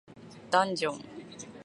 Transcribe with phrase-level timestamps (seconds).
[0.49, 1.01] ダンジョン